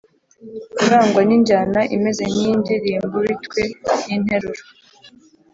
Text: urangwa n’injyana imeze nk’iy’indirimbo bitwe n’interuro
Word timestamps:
urangwa 0.83 1.21
n’injyana 1.27 1.81
imeze 1.95 2.23
nk’iy’indirimbo 2.31 3.17
bitwe 3.27 3.61
n’interuro 4.05 4.61